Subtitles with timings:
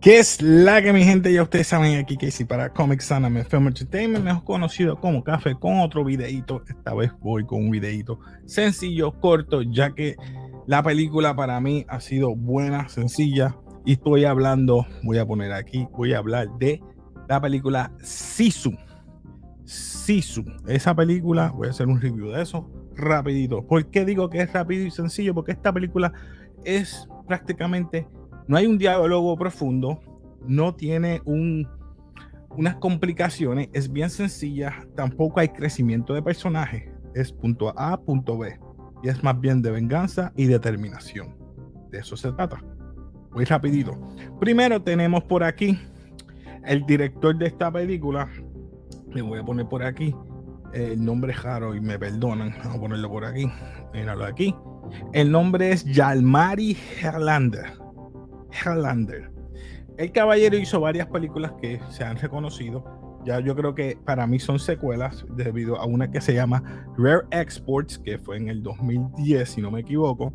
[0.00, 1.32] ¿Qué es la que mi gente?
[1.32, 5.80] Ya ustedes saben aquí que para Comics Anime Film Entertainment, mejor conocido como Café, con
[5.80, 6.62] otro videito.
[6.68, 10.14] Esta vez voy con un videito sencillo, corto, ya que
[10.68, 13.56] la película para mí ha sido buena, sencilla.
[13.84, 16.80] Y estoy hablando, voy a poner aquí, voy a hablar de
[17.28, 18.76] la película Sisu.
[19.64, 20.44] Sisu.
[20.68, 23.66] Esa película, voy a hacer un review de eso rapidito.
[23.66, 25.34] ¿Por qué digo que es rápido y sencillo?
[25.34, 26.12] Porque esta película
[26.64, 28.06] es prácticamente
[28.48, 30.00] no hay un diálogo profundo,
[30.46, 31.68] no tiene un,
[32.50, 38.58] unas complicaciones, es bien sencilla, tampoco hay crecimiento de personaje, es punto A, punto B,
[39.02, 41.36] y es más bien de venganza y determinación.
[41.90, 42.62] De eso se trata.
[43.32, 43.98] Muy rapidito.
[44.40, 45.78] Primero tenemos por aquí
[46.64, 48.30] el director de esta película,
[49.12, 50.14] le voy a poner por aquí,
[50.72, 53.50] el nombre es raro y me perdonan, vamos a ponerlo por aquí,
[53.92, 54.54] míralo aquí.
[55.12, 57.87] El nombre es Yalmari Herlander
[59.96, 62.84] El caballero hizo varias películas que se han reconocido.
[63.24, 67.26] Ya yo creo que para mí son secuelas debido a una que se llama Rare
[67.32, 70.32] Exports, que fue en el 2010, si no me equivoco.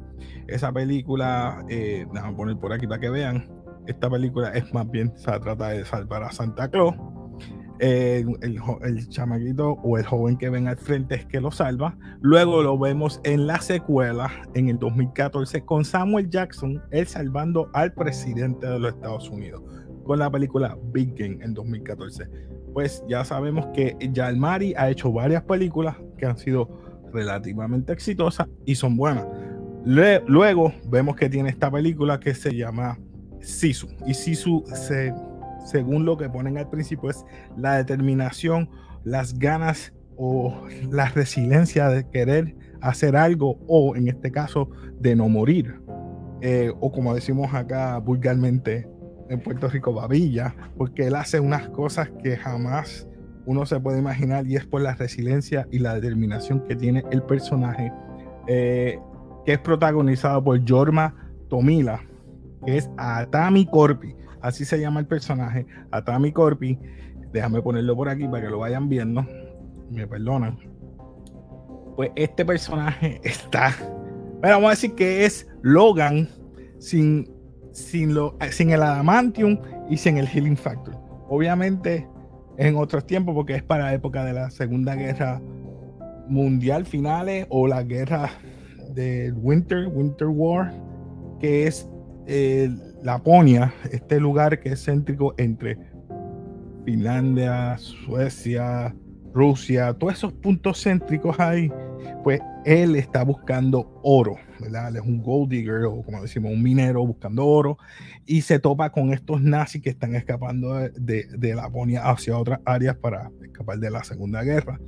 [0.47, 3.49] Esa película, eh, a poner por aquí para que vean.
[3.87, 6.95] Esta película es más bien, se trata de salvar a Santa Claus
[7.83, 11.97] el, chamaquito o el joven que ven al frente es que lo salva.
[12.21, 17.93] Luego lo vemos en la secuela en el 2014 con Samuel Jackson, él salvando al
[17.93, 19.61] presidente de los Estados Unidos
[20.05, 22.25] con la película Big Game en 2014.
[22.73, 26.69] Pues ya sabemos que Yalmari ha hecho varias películas que han sido
[27.11, 29.25] relativamente exitosas y son buenas.
[29.85, 32.97] luego vemos que tiene esta película que se llama
[33.41, 35.13] Sisu y Sisu se
[35.63, 37.25] según lo que ponen al principio, es
[37.57, 38.69] la determinación,
[39.03, 40.53] las ganas o
[40.91, 44.69] la resiliencia de querer hacer algo o en este caso
[44.99, 45.79] de no morir.
[46.41, 48.87] Eh, o como decimos acá vulgarmente
[49.29, 53.07] en Puerto Rico, babilla, porque él hace unas cosas que jamás
[53.45, 57.23] uno se puede imaginar y es por la resiliencia y la determinación que tiene el
[57.23, 57.91] personaje,
[58.47, 58.99] eh,
[59.45, 61.15] que es protagonizado por Jorma
[61.49, 62.01] Tomila,
[62.65, 66.77] que es Atami Corpi así se llama el personaje, Atami Corpi.
[67.31, 69.25] Déjame ponerlo por aquí para que lo vayan viendo.
[69.89, 70.59] Me perdonan.
[71.95, 73.73] Pues este personaje está.
[74.41, 76.27] Pero vamos a decir que es Logan
[76.77, 77.31] sin,
[77.71, 79.57] sin, lo, sin el Adamantium
[79.89, 80.95] y sin el Healing Factor.
[81.29, 82.07] Obviamente
[82.57, 85.41] en otros tiempos, porque es para la época de la Segunda Guerra
[86.27, 88.29] Mundial finales o la guerra
[88.93, 90.73] del Winter, Winter War,
[91.39, 91.89] que es
[93.03, 95.77] Laponia, este lugar que es céntrico entre
[96.85, 98.95] Finlandia, Suecia,
[99.33, 101.71] Rusia, todos esos puntos céntricos ahí,
[102.23, 104.89] pues él está buscando oro, ¿verdad?
[104.89, 107.77] Él es un gold digger o como decimos, un minero buscando oro
[108.25, 112.95] y se topa con estos nazis que están escapando de, de Laponia hacia otras áreas
[112.95, 114.79] para escapar de la Segunda Guerra.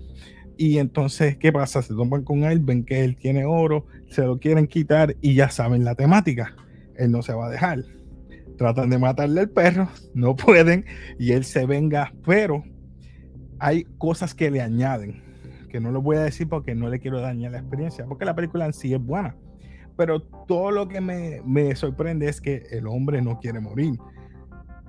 [0.58, 1.82] Y entonces, ¿qué pasa?
[1.82, 5.50] Se topan con él, ven que él tiene oro, se lo quieren quitar y ya
[5.50, 6.56] saben la temática
[6.98, 7.84] él no se va a dejar.
[8.58, 10.86] Tratan de matarle al perro, no pueden
[11.20, 12.64] y él se venga, pero
[13.60, 15.22] hay cosas que le añaden,
[15.70, 18.36] que no lo voy a decir porque no le quiero dañar la experiencia, porque la
[18.36, 19.36] película en sí es buena.
[19.98, 23.98] Pero todo lo que me, sorprende es que el hombre no quiere morir.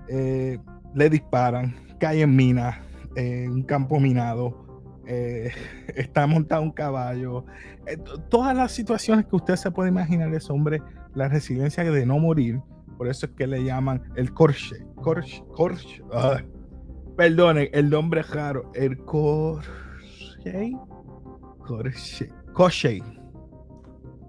[0.09, 0.59] Eh,
[0.94, 2.83] le disparan, cae en mina,
[3.15, 4.67] en un campo minado,
[5.06, 5.53] eh,
[5.94, 7.44] está montado un caballo.
[7.87, 7.97] Eh,
[8.28, 10.83] todas las situaciones que usted se puede imaginar ese hombre
[11.16, 12.60] la resiliencia de no morir.
[12.97, 14.87] Por eso es que le llaman el Corche.
[14.97, 16.03] Corche, Corche.
[16.12, 16.41] Ah,
[17.16, 18.71] perdone, el nombre es raro.
[18.75, 20.73] El Corche.
[21.58, 22.31] Corche.
[22.52, 23.02] Corche.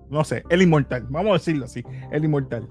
[0.10, 1.06] No sé, el inmortal.
[1.10, 1.84] Vamos a decirlo así.
[2.12, 2.68] El inmortal.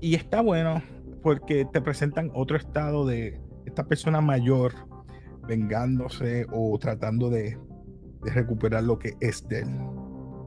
[0.00, 0.82] Y está bueno
[1.22, 4.72] porque te presentan otro estado de esta persona mayor
[5.46, 7.58] vengándose o tratando de,
[8.22, 9.68] de recuperar lo que es de él.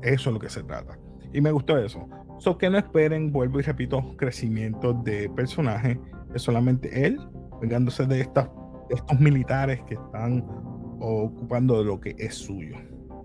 [0.04, 0.98] Eso es lo que se trata.
[1.34, 2.08] Y me gustó eso.
[2.40, 6.00] So que no esperen, vuelvo y repito, crecimiento de personaje.
[6.34, 7.20] Es solamente él
[7.62, 8.50] vengándose de, estas,
[8.90, 10.44] estos militares que están
[11.00, 12.78] ocupando de lo que es suyo.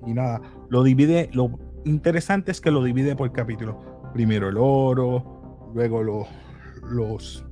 [0.06, 4.10] Y nada, lo divide, lo interesante es que lo divide por capítulo.
[4.12, 6.26] Primero el oro, luego los,
[6.90, 7.46] los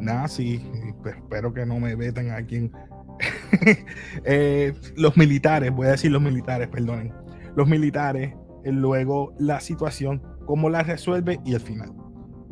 [0.00, 0.60] nazis,
[1.02, 2.72] pues espero que no me vetan aquí en,
[4.24, 7.12] eh, los militares, voy a decir los militares, perdonen.
[7.56, 8.34] Los militares,
[8.64, 11.92] luego la situación cómo la resuelve y el final.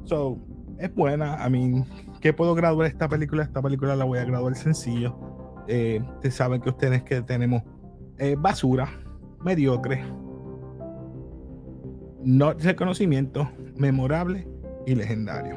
[0.05, 0.39] So,
[0.79, 1.43] es buena.
[1.43, 1.83] A mí,
[2.21, 3.43] ¿qué puedo graduar esta película?
[3.43, 5.19] Esta película la voy a graduar sencillo.
[5.67, 7.63] Eh, ustedes saben que ustedes que tenemos
[8.19, 8.89] eh, basura,
[9.43, 10.05] mediocre,
[12.23, 14.47] no reconocimiento, memorable
[14.87, 15.57] y legendario.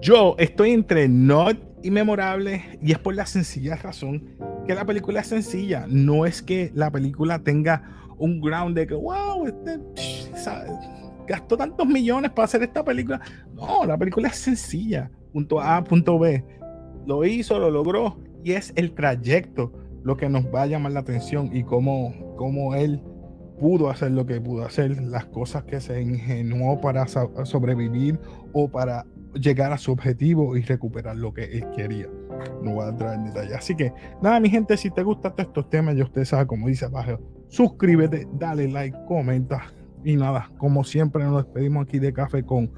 [0.00, 4.36] Yo estoy entre not y memorable y es por la sencilla razón
[4.66, 5.86] que la película es sencilla.
[5.88, 9.80] No es que la película tenga un ground de que, wow, este,
[11.26, 13.20] gastó tantos millones para hacer esta película.
[13.54, 15.10] No, la película es sencilla.
[15.32, 16.44] Punto A, punto B.
[17.06, 19.72] Lo hizo, lo logró y es el trayecto
[20.02, 23.02] lo que nos va a llamar la atención y cómo, cómo él
[23.58, 28.18] pudo hacer lo que pudo hacer, las cosas que se ingenuó para sobrevivir
[28.52, 32.08] o para llegar a su objetivo y recuperar lo que él quería.
[32.62, 33.54] No voy a entrar en detalle.
[33.54, 33.92] Así que
[34.22, 37.18] nada, mi gente, si te gustan estos temas, ya usted sabe, como dice abajo,
[37.54, 39.72] suscríbete, dale like, comenta.
[40.04, 42.70] Y nada, como siempre nos despedimos aquí de café con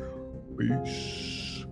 [0.56, 1.66] Peace.